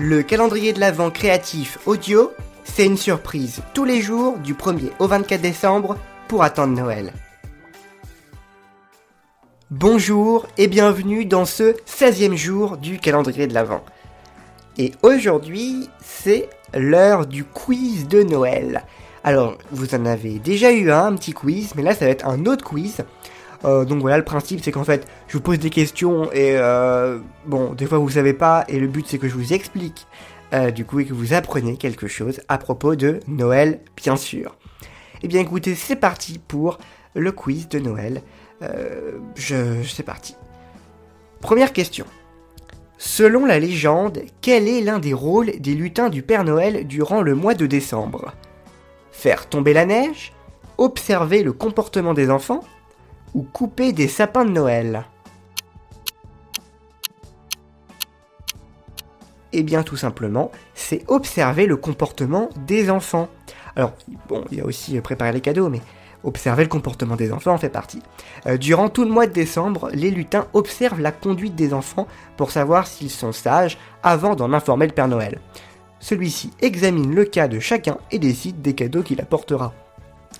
Le 0.00 0.22
calendrier 0.22 0.72
de 0.72 0.78
l'Avent 0.78 1.10
créatif 1.10 1.78
audio, 1.84 2.30
c'est 2.62 2.86
une 2.86 2.96
surprise 2.96 3.62
tous 3.74 3.84
les 3.84 4.00
jours 4.00 4.38
du 4.38 4.54
1er 4.54 4.92
au 5.00 5.08
24 5.08 5.40
décembre 5.40 5.96
pour 6.28 6.44
attendre 6.44 6.72
Noël. 6.72 7.12
Bonjour 9.72 10.46
et 10.56 10.68
bienvenue 10.68 11.24
dans 11.24 11.44
ce 11.44 11.74
16e 11.84 12.36
jour 12.36 12.76
du 12.76 13.00
calendrier 13.00 13.48
de 13.48 13.54
l'Avent. 13.54 13.82
Et 14.76 14.92
aujourd'hui, 15.02 15.90
c'est 16.00 16.48
l'heure 16.72 17.26
du 17.26 17.42
quiz 17.42 18.06
de 18.06 18.22
Noël. 18.22 18.84
Alors, 19.24 19.58
vous 19.72 19.96
en 19.96 20.06
avez 20.06 20.38
déjà 20.38 20.70
eu 20.70 20.92
un, 20.92 21.06
un 21.06 21.16
petit 21.16 21.32
quiz, 21.32 21.74
mais 21.74 21.82
là 21.82 21.92
ça 21.92 22.04
va 22.04 22.12
être 22.12 22.28
un 22.28 22.46
autre 22.46 22.64
quiz. 22.64 22.98
Euh, 23.64 23.84
donc 23.84 24.00
voilà, 24.00 24.18
le 24.18 24.24
principe 24.24 24.60
c'est 24.62 24.72
qu'en 24.72 24.84
fait, 24.84 25.06
je 25.26 25.34
vous 25.34 25.42
pose 25.42 25.58
des 25.58 25.70
questions 25.70 26.30
et 26.32 26.56
euh, 26.56 27.18
bon, 27.46 27.74
des 27.74 27.86
fois 27.86 27.98
vous 27.98 28.10
savez 28.10 28.32
pas 28.32 28.64
et 28.68 28.78
le 28.78 28.86
but 28.86 29.06
c'est 29.06 29.18
que 29.18 29.28
je 29.28 29.34
vous 29.34 29.52
explique 29.52 30.06
euh, 30.52 30.70
du 30.70 30.84
coup 30.84 31.00
et 31.00 31.04
que 31.04 31.12
vous 31.12 31.34
appreniez 31.34 31.76
quelque 31.76 32.06
chose 32.06 32.40
à 32.48 32.58
propos 32.58 32.94
de 32.94 33.20
Noël, 33.26 33.80
bien 33.96 34.16
sûr. 34.16 34.56
Eh 35.22 35.28
bien 35.28 35.40
écoutez, 35.40 35.74
c'est 35.74 35.96
parti 35.96 36.38
pour 36.38 36.78
le 37.14 37.32
quiz 37.32 37.68
de 37.68 37.80
Noël. 37.80 38.22
je, 39.34 39.82
c'est 39.82 40.04
parti. 40.04 40.36
Première 41.40 41.72
question. 41.72 42.06
Selon 42.98 43.44
la 43.44 43.58
légende, 43.58 44.20
quel 44.40 44.68
est 44.68 44.80
l'un 44.80 44.98
des 44.98 45.12
rôles 45.12 45.52
des 45.58 45.74
lutins 45.74 46.08
du 46.08 46.22
Père 46.22 46.44
Noël 46.44 46.86
durant 46.86 47.22
le 47.22 47.34
mois 47.34 47.54
de 47.54 47.66
décembre? 47.66 48.32
Faire 49.10 49.48
tomber 49.48 49.72
la 49.72 49.86
neige 49.86 50.32
Observer 50.78 51.42
le 51.42 51.52
comportement 51.52 52.14
des 52.14 52.30
enfants 52.30 52.60
ou 53.34 53.42
couper 53.42 53.92
des 53.92 54.08
sapins 54.08 54.44
de 54.44 54.50
Noël 54.50 55.04
Eh 59.52 59.62
bien 59.62 59.82
tout 59.82 59.96
simplement, 59.96 60.52
c'est 60.74 61.04
observer 61.08 61.66
le 61.66 61.76
comportement 61.76 62.50
des 62.66 62.90
enfants. 62.90 63.28
Alors, 63.76 63.92
bon, 64.28 64.44
il 64.50 64.58
y 64.58 64.60
a 64.60 64.64
aussi 64.64 65.00
préparer 65.00 65.32
les 65.32 65.40
cadeaux, 65.40 65.70
mais 65.70 65.80
observer 66.24 66.64
le 66.64 66.68
comportement 66.68 67.16
des 67.16 67.32
enfants 67.32 67.54
en 67.54 67.58
fait 67.58 67.68
partie. 67.68 68.02
Euh, 68.46 68.58
durant 68.58 68.88
tout 68.88 69.04
le 69.04 69.10
mois 69.10 69.26
de 69.26 69.32
décembre, 69.32 69.90
les 69.92 70.10
lutins 70.10 70.46
observent 70.52 71.00
la 71.00 71.12
conduite 71.12 71.54
des 71.54 71.72
enfants 71.72 72.06
pour 72.36 72.50
savoir 72.50 72.86
s'ils 72.86 73.10
sont 73.10 73.32
sages 73.32 73.78
avant 74.02 74.34
d'en 74.34 74.52
informer 74.52 74.86
le 74.86 74.92
Père 74.92 75.08
Noël. 75.08 75.38
Celui-ci 76.00 76.52
examine 76.60 77.14
le 77.14 77.24
cas 77.24 77.48
de 77.48 77.58
chacun 77.58 77.98
et 78.10 78.18
décide 78.18 78.62
des 78.62 78.74
cadeaux 78.74 79.02
qu'il 79.02 79.20
apportera. 79.20 79.72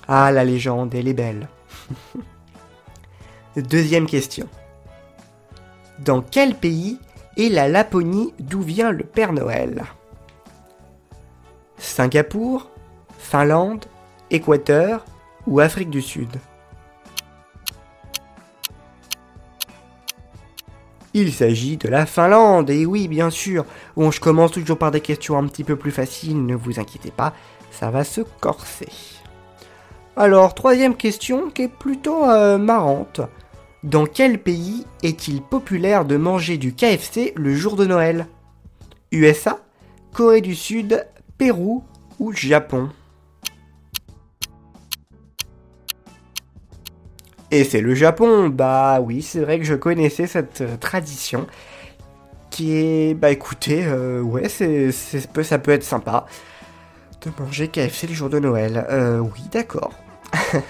Ah, 0.06 0.30
la 0.30 0.44
légende, 0.44 0.94
elle 0.94 1.08
est 1.08 1.14
belle. 1.14 1.48
Deuxième 3.56 4.06
question. 4.06 4.48
Dans 5.98 6.22
quel 6.22 6.54
pays 6.54 7.00
est 7.36 7.48
la 7.48 7.68
Laponie 7.68 8.32
d'où 8.38 8.60
vient 8.60 8.92
le 8.92 9.04
Père 9.04 9.32
Noël? 9.32 9.84
Singapour, 11.76 12.70
Finlande, 13.18 13.84
Équateur 14.30 15.04
ou 15.46 15.60
Afrique 15.60 15.90
du 15.90 16.02
Sud? 16.02 16.28
Il 21.14 21.32
s'agit 21.32 21.78
de 21.78 21.88
la 21.88 22.06
Finlande, 22.06 22.70
et 22.70 22.86
oui, 22.86 23.08
bien 23.08 23.30
sûr. 23.30 23.64
Bon, 23.96 24.10
je 24.10 24.20
commence 24.20 24.52
toujours 24.52 24.78
par 24.78 24.90
des 24.90 25.00
questions 25.00 25.36
un 25.36 25.46
petit 25.48 25.64
peu 25.64 25.74
plus 25.74 25.90
faciles, 25.90 26.44
ne 26.44 26.54
vous 26.54 26.78
inquiétez 26.78 27.10
pas, 27.10 27.32
ça 27.72 27.90
va 27.90 28.04
se 28.04 28.20
corser. 28.20 28.92
Alors, 30.20 30.52
troisième 30.52 30.96
question 30.96 31.48
qui 31.48 31.62
est 31.62 31.68
plutôt 31.68 32.28
euh, 32.28 32.58
marrante. 32.58 33.20
Dans 33.84 34.04
quel 34.04 34.42
pays 34.42 34.84
est-il 35.04 35.40
populaire 35.40 36.04
de 36.04 36.16
manger 36.16 36.58
du 36.58 36.74
KFC 36.74 37.32
le 37.36 37.54
jour 37.54 37.76
de 37.76 37.86
Noël? 37.86 38.26
USA, 39.12 39.60
Corée 40.12 40.40
du 40.40 40.56
Sud, 40.56 41.06
Pérou 41.38 41.84
ou 42.18 42.32
Japon? 42.32 42.88
Et 47.52 47.62
c'est 47.62 47.80
le 47.80 47.94
Japon, 47.94 48.48
bah 48.48 48.98
oui, 49.00 49.22
c'est 49.22 49.38
vrai 49.38 49.60
que 49.60 49.64
je 49.64 49.76
connaissais 49.76 50.26
cette 50.26 50.62
euh, 50.62 50.76
tradition 50.78 51.46
qui 52.50 52.74
est, 52.74 53.14
bah 53.14 53.30
écoutez, 53.30 53.86
euh, 53.86 54.20
ouais, 54.20 54.48
c'est, 54.48 54.90
ça 54.90 55.58
peut 55.60 55.70
être 55.70 55.84
sympa 55.84 56.26
de 57.22 57.30
manger 57.40 57.68
KFC 57.68 58.08
le 58.08 58.14
jour 58.14 58.28
de 58.28 58.40
Noël. 58.40 58.84
Oui, 59.22 59.42
d'accord. 59.52 59.92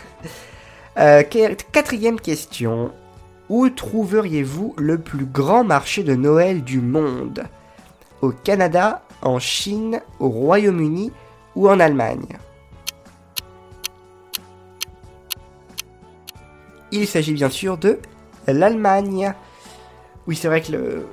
Euh, 0.99 1.23
quatrième 1.23 2.19
question. 2.19 2.91
Où 3.49 3.69
trouveriez-vous 3.69 4.75
le 4.79 4.99
plus 4.99 5.27
grand 5.27 5.63
marché 5.63 6.03
de 6.03 6.17
Noël 6.17 6.65
du 6.65 6.81
monde? 6.81 7.45
Au 8.21 8.31
Canada, 8.31 9.03
en 9.23 9.39
Chine, 9.39 10.01
au 10.19 10.29
Royaume-Uni 10.29 11.13
ou 11.55 11.69
en 11.69 11.79
Allemagne? 11.79 12.37
Il 16.91 17.07
s'agit 17.07 17.33
bien 17.33 17.51
sûr 17.51 17.79
de 17.79 18.01
l'Allemagne. 18.49 19.35
Oui, 20.27 20.35
c'est 20.35 20.49
vrai 20.49 20.63
que 20.63 21.07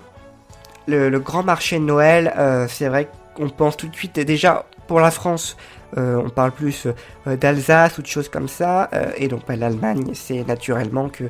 le, 0.88 1.20
grand 1.20 1.44
marché 1.44 1.78
de 1.78 1.84
Noël, 1.84 2.34
euh, 2.38 2.68
c'est 2.68 2.88
vrai 2.88 3.08
qu'on 3.36 3.50
pense 3.50 3.78
tout 3.78 3.88
de 3.88 3.96
suite. 3.96 4.20
Déjà 4.20 4.66
pour 4.88 5.00
la 5.00 5.12
France, 5.12 5.58
euh, 5.98 6.22
on 6.24 6.30
parle 6.30 6.52
plus 6.52 6.88
euh, 7.28 7.38
d'Alsace 7.38 7.98
ou 7.98 8.02
de 8.02 8.08
choses 8.08 8.30
comme 8.30 8.48
ça, 8.48 8.90
euh, 8.94 9.12
et 9.18 9.28
donc 9.28 9.42
bah, 9.48 9.56
l'Allemagne, 9.56 10.12
c'est 10.14 10.46
naturellement 10.48 11.10
que 11.10 11.26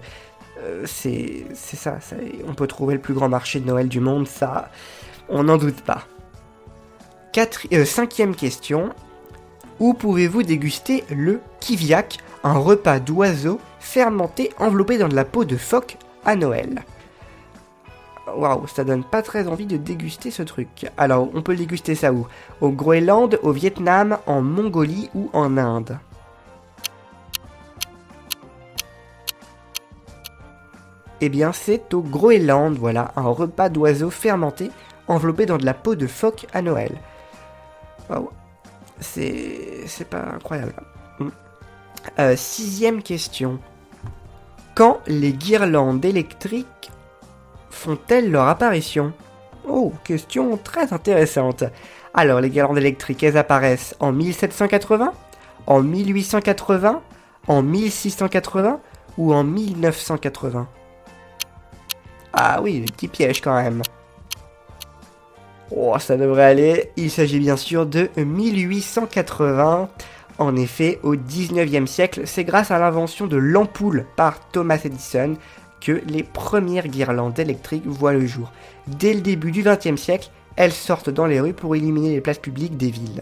c'est 0.86 1.46
ça, 1.54 2.00
ça, 2.00 2.16
on 2.48 2.56
peut 2.56 2.66
trouver 2.66 2.96
le 2.96 3.00
plus 3.00 3.14
grand 3.14 3.30
marché 3.30 3.60
de 3.60 3.68
Noël 3.68 3.88
du 3.88 4.00
monde, 4.00 4.28
ça, 4.28 4.72
on 5.30 5.44
n'en 5.44 5.58
doute 5.58 5.82
pas. 5.82 6.08
cinquième 7.86 8.36
question, 8.36 8.90
où 9.80 9.94
pouvez-vous 9.94 10.42
déguster 10.42 11.04
le 11.12 11.40
kiviak, 11.60 12.18
un 12.44 12.58
repas 12.58 13.00
d'oiseau 13.00 13.60
fermenté 13.80 14.52
enveloppé 14.58 14.98
dans 14.98 15.10
de 15.10 15.16
la 15.16 15.26
peau 15.26 15.46
de 15.46 15.56
phoque 15.56 15.98
à 16.26 16.36
Noël? 16.36 16.84
Waouh, 18.34 18.68
ça 18.68 18.84
donne 18.84 19.04
pas 19.04 19.22
très 19.22 19.48
envie 19.48 19.66
de 19.66 19.78
déguster 19.78 20.32
ce 20.32 20.44
truc. 20.44 20.88
Alors, 20.98 21.30
on 21.34 21.42
peut 21.42 21.56
déguster 21.56 21.96
ça 21.96 22.14
où? 22.14 22.28
Au 22.62 22.70
Groenland, 22.70 23.40
au 23.44 23.52
Vietnam, 23.52 24.18
en 24.26 24.42
Mongolie 24.42 25.10
ou 25.14 25.30
en 25.34 25.58
Inde? 25.58 25.98
Eh 31.22 31.30
bien, 31.30 31.54
c'est 31.54 31.94
au 31.94 32.02
Groenland, 32.02 32.78
voilà, 32.78 33.12
un 33.16 33.30
repas 33.30 33.70
d'oiseaux 33.70 34.10
fermenté 34.10 34.70
enveloppé 35.08 35.46
dans 35.46 35.58
de 35.58 35.66
la 35.66 35.74
peau 35.74 35.96
de 35.96 36.08
phoque 36.08 36.48
à 36.54 36.62
Noël. 36.62 36.92
Waouh, 38.10 38.30
c'est. 39.00 39.84
c'est 39.88 40.10
pas 40.10 40.24
incroyable. 40.34 40.74
Hmm. 41.20 41.30
Euh, 42.20 42.36
sixième 42.36 43.02
question. 43.02 43.60
Quand 44.74 45.00
les 45.08 45.32
guirlandes 45.32 46.04
électriques 46.04 46.92
font-elles 47.76 48.32
leur 48.32 48.48
apparition 48.48 49.14
Oh, 49.68 49.92
question 50.04 50.58
très 50.58 50.94
intéressante. 50.94 51.64
Alors, 52.14 52.40
les 52.40 52.50
guirlandes 52.50 52.78
électriques, 52.78 53.24
elles 53.24 53.38
apparaissent 53.38 53.96
en 54.00 54.12
1780, 54.12 55.14
en 55.68 55.82
1880, 55.82 57.02
en 57.48 57.62
1680 57.62 58.80
ou 59.18 59.34
en 59.34 59.44
1980 59.44 60.68
Ah 62.34 62.60
oui, 62.62 62.80
le 62.80 62.86
petit 62.86 63.08
piège 63.08 63.42
quand 63.42 63.56
même. 63.56 63.82
Oh, 65.72 65.96
ça 66.00 66.16
devrait 66.16 66.46
aller. 66.46 66.92
Il 66.96 67.10
s'agit 67.10 67.40
bien 67.40 67.58
sûr 67.58 67.86
de 67.86 68.10
1880. 68.16 69.90
En 70.38 70.56
effet, 70.56 71.00
au 71.02 71.16
19e 71.16 71.88
siècle, 71.88 72.22
c'est 72.26 72.44
grâce 72.44 72.70
à 72.70 72.78
l'invention 72.78 73.26
de 73.26 73.38
l'ampoule 73.38 74.06
par 74.16 74.40
Thomas 74.50 74.80
Edison 74.84 75.36
que 75.86 76.02
les 76.08 76.24
premières 76.24 76.88
guirlandes 76.88 77.38
électriques 77.38 77.86
voient 77.86 78.14
le 78.14 78.26
jour. 78.26 78.52
Dès 78.88 79.14
le 79.14 79.22
début 79.22 79.52
du 79.52 79.62
XXe 79.62 80.02
siècle, 80.02 80.32
elles 80.56 80.72
sortent 80.72 81.12
dans 81.12 81.28
les 81.28 81.40
rues 81.40 81.54
pour 81.54 81.76
éliminer 81.76 82.16
les 82.16 82.22
places 82.22 82.40
publiques 82.40 82.76
des 82.76 82.90
villes. 82.90 83.22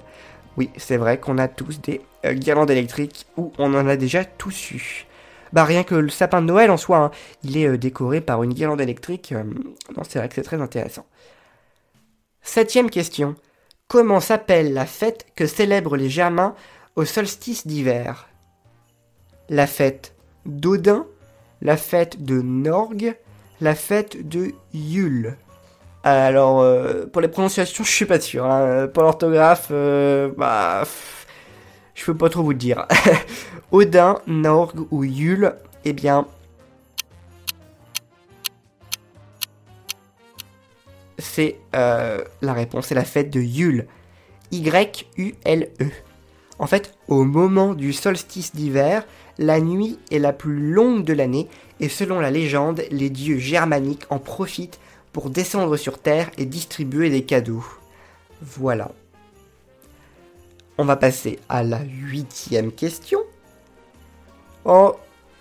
Oui, 0.56 0.70
c'est 0.78 0.96
vrai 0.96 1.20
qu'on 1.20 1.40
a 1.40 1.50
tous 1.50 1.82
des 1.82 2.00
euh, 2.26 2.34
guirlandes 2.34 2.72
électriques 2.72 3.26
ou 3.36 3.52
on 3.58 3.74
en 3.74 3.86
a 3.86 3.98
déjà 3.98 4.24
tous 4.24 4.72
eu. 4.72 5.06
Bah 5.52 5.66
rien 5.66 5.84
que 5.84 5.96
le 5.96 6.10
sapin 6.10 6.42
de 6.42 6.48
Noël 6.48 6.72
en 6.72 6.78
soi, 6.78 6.98
hein, 7.00 7.12
il 7.44 7.58
est 7.58 7.68
euh, 7.68 7.78
décoré 7.78 8.22
par 8.22 8.44
une 8.44 8.54
guirlande 8.54 8.80
électrique. 8.80 9.34
Euh, 9.34 9.44
non, 9.44 10.04
c'est 10.08 10.20
vrai 10.20 10.30
que 10.30 10.36
c'est 10.36 10.44
très 10.44 10.62
intéressant. 10.62 11.06
Septième 12.44 12.90
question. 12.90 13.36
Comment 13.90 14.22
s'appelle 14.22 14.74
la 14.74 14.86
fête 14.86 15.26
que 15.36 15.48
célèbrent 15.48 15.98
les 15.98 16.10
Germains 16.10 16.56
au 16.96 17.04
solstice 17.04 17.68
d'hiver? 17.68 18.30
La 19.50 19.68
fête 19.68 20.16
d'Odin, 20.46 21.06
la 21.64 21.78
fête 21.78 22.24
de 22.24 22.42
Norg, 22.42 23.16
la 23.62 23.74
fête 23.74 24.28
de 24.28 24.52
Yule. 24.74 25.38
Alors, 26.04 26.60
euh, 26.60 27.06
pour 27.06 27.22
les 27.22 27.30
prononciations, 27.30 27.86
je 27.86 27.90
suis 27.90 28.06
pas 28.06 28.20
sûr. 28.20 28.46
Hein. 28.46 28.88
Pour 28.94 29.04
l'orthographe, 29.04 29.70
euh, 29.72 30.30
bah, 30.38 30.84
je 31.96 32.06
peux 32.06 32.16
pas 32.16 32.30
trop 32.30 32.44
vous 32.44 32.54
dire. 32.54 32.86
Odin, 33.72 34.20
Norg 34.28 34.86
ou 34.92 35.06
Yule, 35.06 35.56
eh 35.86 35.94
bien, 35.94 36.28
c'est 41.18 41.56
euh, 41.76 42.22
la 42.42 42.52
réponse, 42.52 42.88
c'est 42.88 42.96
la 42.96 43.06
fête 43.06 43.30
de 43.30 43.40
Yule. 43.40 43.88
Y-U-L-E. 44.52 45.86
En 46.60 46.68
fait, 46.68 46.94
au 47.08 47.24
moment 47.24 47.74
du 47.74 47.94
solstice 47.94 48.54
d'hiver, 48.54 49.06
la 49.38 49.60
nuit 49.60 50.00
est 50.12 50.20
la 50.20 50.34
plus 50.34 50.72
longue 50.74 51.04
de 51.04 51.14
l'année 51.14 51.48
et 51.80 51.90
selon 51.90 52.20
la 52.20 52.32
légende, 52.32 52.84
les 52.92 53.10
dieux 53.10 53.38
germaniques 53.38 54.06
en 54.10 54.20
profitent 54.20 54.80
pour 55.12 55.30
descendre 55.30 55.78
sur 55.78 56.00
Terre 56.00 56.32
et 56.38 56.46
distribuer 56.46 57.10
des 57.10 57.24
cadeaux. 57.24 57.66
Voilà. 58.42 58.92
On 60.78 60.86
va 60.86 60.96
passer 60.96 61.40
à 61.50 61.64
la 61.64 61.82
huitième 61.84 62.72
question. 62.72 63.20
Oh, 64.66 64.96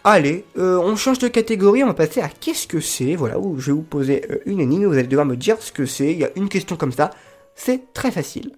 allez, 0.05 0.45
euh, 0.59 0.79
on 0.79 0.97
change 0.97 1.19
de 1.19 1.29
catégorie, 1.29 1.83
on 1.83 1.89
va 1.89 1.95
passer 1.95 2.21
à 2.21 2.29
qu'est-ce 2.29 2.67
que 2.67 2.81
c'est? 2.81 3.15
Voilà, 3.15 3.39
où 3.39 3.59
je 3.59 3.67
vais 3.67 3.73
vous 3.73 3.83
poser 3.83 4.25
euh, 4.31 4.39
une 4.47 4.61
énigme, 4.61 4.87
vous 4.87 4.99
allez 4.99 5.07
devoir 5.07 5.27
me 5.27 5.37
dire 5.37 5.63
ce 5.63 5.73
que 5.73 5.87
c'est. 5.87 6.13
Il 6.13 6.19
y 6.19 6.25
a 6.25 6.31
une 6.37 6.49
question 6.49 6.77
comme 6.77 6.93
ça, 6.93 7.11
c'est 7.55 7.93
très 7.95 8.11
facile. 8.11 8.53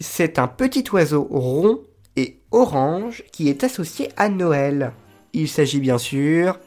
C'est 0.00 0.38
un 0.38 0.48
petit 0.48 0.84
oiseau 0.92 1.24
rond 1.30 1.80
orange 2.50 3.24
qui 3.32 3.48
est 3.48 3.64
associé 3.64 4.10
à 4.16 4.28
Noël. 4.28 4.92
Il 5.32 5.48
s'agit 5.48 5.80
bien 5.80 5.98
sûr 5.98 6.58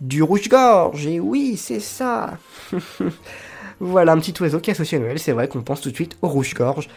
du 0.00 0.22
rouge-gorge, 0.22 1.06
et 1.06 1.20
oui, 1.20 1.56
c'est 1.56 1.80
ça 1.80 2.38
Voilà 3.80 4.12
un 4.12 4.18
petit 4.18 4.34
oiseau 4.40 4.60
qui 4.60 4.70
est 4.70 4.72
associé 4.74 4.98
à 4.98 5.00
Noël, 5.00 5.18
c'est 5.18 5.32
vrai 5.32 5.48
qu'on 5.48 5.62
pense 5.62 5.80
tout 5.80 5.90
de 5.90 5.94
suite 5.94 6.16
au 6.22 6.28
rouge-gorge. 6.28 6.88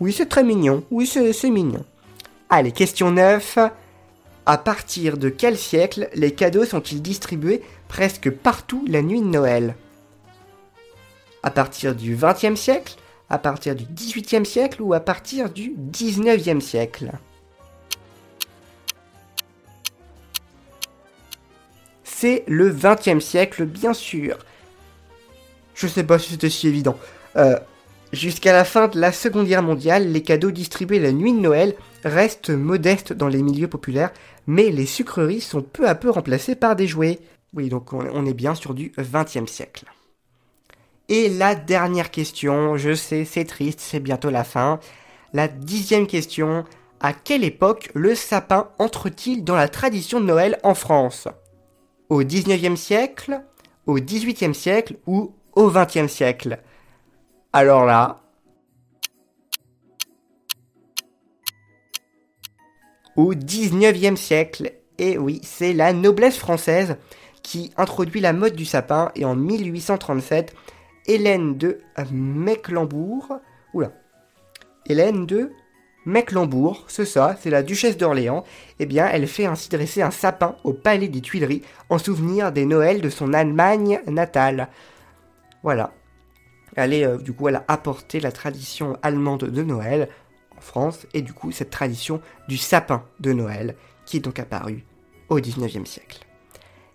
Oui, 0.00 0.12
c'est 0.12 0.26
très 0.26 0.44
mignon, 0.44 0.82
oui, 0.90 1.06
c'est 1.06 1.50
mignon. 1.50 1.84
Allez, 2.48 2.72
question 2.72 3.10
9. 3.10 3.58
À 4.48 4.58
partir 4.58 5.18
de 5.18 5.28
quel 5.28 5.56
siècle 5.58 6.08
les 6.14 6.32
cadeaux 6.32 6.64
sont-ils 6.64 7.02
distribués 7.02 7.62
presque 7.88 8.30
partout 8.30 8.84
la 8.86 9.02
nuit 9.02 9.20
de 9.20 9.26
Noël? 9.26 9.74
À 11.42 11.50
partir 11.50 11.94
du 11.94 12.16
20e 12.16 12.56
siècle 12.56 12.96
À 13.28 13.38
partir 13.38 13.74
du 13.74 13.84
18e 13.84 14.44
siècle 14.44 14.82
ou 14.82 14.94
à 14.94 15.00
partir 15.00 15.50
du 15.50 15.74
19e 15.92 16.60
siècle 16.60 17.12
c'est 22.16 22.44
le 22.46 22.72
20e 22.72 23.20
siècle, 23.20 23.66
bien 23.66 23.92
sûr. 23.92 24.38
Je 25.74 25.86
sais 25.86 26.02
pas 26.02 26.18
si 26.18 26.30
c'était 26.30 26.48
si 26.48 26.66
évident. 26.66 26.96
Euh, 27.36 27.58
jusqu'à 28.12 28.54
la 28.54 28.64
fin 28.64 28.88
de 28.88 28.98
la 28.98 29.12
Seconde 29.12 29.46
Guerre 29.46 29.62
mondiale, 29.62 30.10
les 30.10 30.22
cadeaux 30.22 30.50
distribués 30.50 30.98
la 30.98 31.12
nuit 31.12 31.34
de 31.34 31.40
Noël 31.40 31.74
restent 32.04 32.48
modestes 32.48 33.12
dans 33.12 33.28
les 33.28 33.42
milieux 33.42 33.68
populaires, 33.68 34.12
mais 34.46 34.70
les 34.70 34.86
sucreries 34.86 35.42
sont 35.42 35.60
peu 35.60 35.86
à 35.86 35.94
peu 35.94 36.08
remplacées 36.08 36.54
par 36.54 36.74
des 36.74 36.86
jouets. 36.86 37.18
Oui, 37.52 37.68
donc 37.68 37.92
on 37.92 38.24
est 38.24 38.34
bien 38.34 38.54
sur 38.54 38.72
du 38.72 38.92
20e 38.96 39.46
siècle. 39.46 39.84
Et 41.08 41.28
la 41.28 41.54
dernière 41.54 42.10
question, 42.10 42.76
je 42.76 42.94
sais, 42.94 43.24
c'est 43.24 43.44
triste, 43.44 43.80
c'est 43.80 44.00
bientôt 44.00 44.30
la 44.30 44.42
fin. 44.42 44.80
La 45.32 45.46
dixième 45.46 46.08
question, 46.08 46.64
à 47.00 47.12
quelle 47.12 47.44
époque 47.44 47.90
le 47.94 48.16
sapin 48.16 48.70
entre-t-il 48.78 49.44
dans 49.44 49.54
la 49.54 49.68
tradition 49.68 50.20
de 50.20 50.24
Noël 50.24 50.58
en 50.64 50.74
France? 50.74 51.28
Au 52.08 52.24
19e 52.24 52.74
siècle, 52.74 53.40
au 53.86 54.00
18e 54.00 54.52
siècle 54.52 54.96
ou 55.06 55.32
au 55.54 55.70
20e 55.70 56.08
siècle? 56.08 56.58
Alors 57.52 57.84
là, 57.84 58.22
au 63.14 63.32
19e 63.34 64.16
siècle, 64.16 64.72
et 64.98 65.18
oui, 65.18 65.40
c'est 65.44 65.72
la 65.72 65.92
noblesse 65.92 66.36
française 66.36 66.96
qui 67.42 67.70
introduit 67.76 68.20
la 68.20 68.32
mode 68.32 68.56
du 68.56 68.64
sapin 68.64 69.12
et 69.14 69.24
en 69.24 69.36
1837, 69.36 70.52
Hélène 71.06 71.56
de 71.56 71.78
Mecklembourg, 72.12 73.40
oula, 73.72 73.92
Hélène 74.86 75.26
de 75.26 75.52
Mecklembourg, 76.04 76.84
c'est 76.86 77.04
ça, 77.04 77.36
c'est 77.40 77.50
la 77.50 77.62
duchesse 77.62 77.96
d'Orléans, 77.96 78.44
eh 78.78 78.86
bien 78.86 79.06
elle 79.06 79.26
fait 79.26 79.46
ainsi 79.46 79.68
dresser 79.68 80.02
un 80.02 80.12
sapin 80.12 80.56
au 80.62 80.72
palais 80.72 81.08
des 81.08 81.20
Tuileries 81.20 81.62
en 81.90 81.98
souvenir 81.98 82.52
des 82.52 82.64
Noëls 82.64 83.00
de 83.00 83.10
son 83.10 83.32
Allemagne 83.32 84.00
natale. 84.06 84.68
Voilà. 85.62 85.92
Elle 86.76 86.92
euh, 86.92 87.16
du 87.16 87.32
coup, 87.32 87.48
elle 87.48 87.56
a 87.56 87.64
apporté 87.66 88.20
la 88.20 88.30
tradition 88.30 88.96
allemande 89.02 89.44
de 89.44 89.62
Noël 89.62 90.08
en 90.56 90.60
France 90.60 91.06
et 91.14 91.22
du 91.22 91.32
coup 91.32 91.50
cette 91.50 91.70
tradition 91.70 92.20
du 92.48 92.56
sapin 92.56 93.04
de 93.18 93.32
Noël 93.32 93.74
qui 94.04 94.18
est 94.18 94.20
donc 94.20 94.38
apparue 94.38 94.84
au 95.28 95.40
19e 95.40 95.86
siècle. 95.86 96.25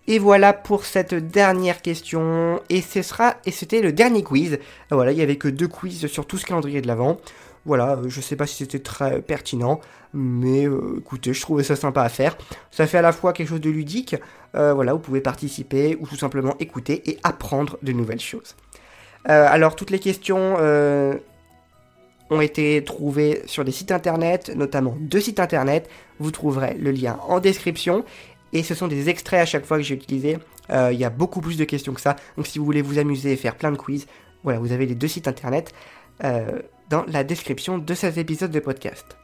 Et 0.08 0.18
voilà 0.18 0.52
pour 0.52 0.84
cette 0.84 1.14
dernière 1.14 1.80
question. 1.80 2.60
Et 2.68 2.80
ce 2.80 3.02
sera, 3.02 3.36
et 3.46 3.50
c'était 3.50 3.80
le 3.80 3.92
dernier 3.92 4.22
quiz. 4.22 4.58
Voilà, 4.90 5.12
il 5.12 5.18
y 5.18 5.22
avait 5.22 5.36
que 5.36 5.48
deux 5.48 5.68
quiz 5.68 6.06
sur 6.06 6.26
tout 6.26 6.38
ce 6.38 6.46
calendrier 6.46 6.80
de 6.80 6.88
l'avant. 6.88 7.18
Voilà, 7.64 7.92
euh, 7.92 8.08
je 8.08 8.20
sais 8.20 8.36
pas 8.36 8.46
si 8.46 8.56
c'était 8.56 8.80
très 8.80 9.22
pertinent, 9.22 9.80
mais 10.12 10.66
euh, 10.66 10.96
écoutez, 10.98 11.32
je 11.32 11.40
trouvais 11.40 11.62
ça 11.62 11.76
sympa 11.76 12.02
à 12.02 12.08
faire. 12.08 12.36
Ça 12.70 12.86
fait 12.86 12.98
à 12.98 13.02
la 13.02 13.12
fois 13.12 13.32
quelque 13.32 13.48
chose 13.48 13.60
de 13.60 13.70
ludique, 13.70 14.16
euh, 14.56 14.74
voilà, 14.74 14.92
vous 14.94 14.98
pouvez 14.98 15.20
participer 15.20 15.96
ou 16.00 16.06
tout 16.06 16.16
simplement 16.16 16.56
écouter 16.58 17.08
et 17.08 17.18
apprendre 17.22 17.78
de 17.82 17.92
nouvelles 17.92 18.20
choses. 18.20 18.56
alors 19.24 19.76
toutes 19.76 19.90
les 19.90 20.00
questions 20.00 20.56
ont 22.30 22.40
été 22.40 22.82
trouvées 22.82 23.42
sur 23.46 23.64
des 23.64 23.70
sites 23.70 23.92
internet, 23.92 24.52
notamment 24.56 24.96
deux 24.98 25.20
sites 25.20 25.38
internet. 25.38 25.88
Vous 26.18 26.30
trouverez 26.30 26.74
le 26.74 26.90
lien 26.90 27.18
en 27.28 27.38
description. 27.38 28.04
Et 28.52 28.62
ce 28.62 28.74
sont 28.74 28.88
des 28.88 29.08
extraits 29.08 29.40
à 29.40 29.46
chaque 29.46 29.64
fois 29.64 29.78
que 29.78 29.82
j'ai 29.82 29.94
utilisé. 29.94 30.38
Il 30.70 30.98
y 30.98 31.04
a 31.04 31.10
beaucoup 31.10 31.40
plus 31.40 31.56
de 31.56 31.64
questions 31.64 31.92
que 31.92 32.00
ça. 32.00 32.16
Donc 32.36 32.46
si 32.46 32.58
vous 32.58 32.64
voulez 32.64 32.82
vous 32.82 32.98
amuser 32.98 33.32
et 33.32 33.36
faire 33.36 33.56
plein 33.56 33.72
de 33.72 33.76
quiz, 33.76 34.06
voilà, 34.42 34.58
vous 34.58 34.72
avez 34.72 34.86
les 34.86 34.94
deux 34.94 35.08
sites 35.08 35.28
internet 35.28 35.72
dans 36.20 37.04
la 37.08 37.24
description 37.24 37.78
de 37.78 37.94
cet 37.94 38.18
épisode 38.18 38.50
de 38.50 38.60
podcast. 38.60 39.16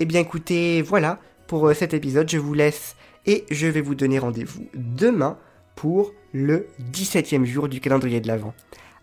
Eh 0.00 0.06
bien 0.06 0.20
écoutez, 0.20 0.82
voilà 0.82 1.20
pour 1.46 1.68
euh, 1.68 1.74
cet 1.74 1.92
épisode, 1.94 2.30
je 2.30 2.38
vous 2.38 2.54
laisse 2.54 2.96
et 3.26 3.44
je 3.50 3.66
vais 3.66 3.82
vous 3.82 3.94
donner 3.94 4.18
rendez-vous 4.18 4.66
demain 4.74 5.38
pour 5.76 6.12
le 6.32 6.66
17e 6.92 7.44
jour 7.44 7.68
du 7.68 7.80
calendrier 7.80 8.20
de 8.20 8.26
l'Avent. 8.26 8.54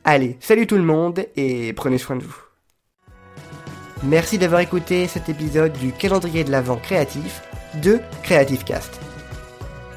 Allez, 0.04 0.36
salut 0.40 0.66
tout 0.66 0.78
le 0.78 0.84
monde 0.84 1.26
et 1.36 1.74
prenez 1.74 2.00
soin 2.00 2.16
de 2.16 2.24
vous. 2.24 2.36
Merci 4.04 4.38
d'avoir 4.38 4.62
écouté 4.62 5.08
cet 5.08 5.30
épisode 5.30 5.74
du 5.74 5.92
calendrier 5.92 6.44
de 6.44 6.52
l'Avent 6.52 6.78
créatif 6.78 7.44
de 7.84 8.00
Creative 8.24 8.64
Cast. 8.64 9.09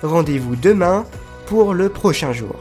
Rendez-vous 0.03 0.57
demain 0.57 1.05
pour 1.47 1.75
le 1.75 1.89
prochain 1.89 2.32
jour. 2.32 2.56